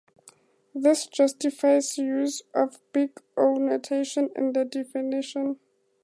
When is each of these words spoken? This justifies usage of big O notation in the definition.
This 0.73 1.05
justifies 1.05 1.95
usage 1.99 2.41
of 2.55 2.81
big 2.91 3.21
O 3.37 3.53
notation 3.53 4.31
in 4.35 4.51
the 4.53 4.65
definition. 4.65 5.59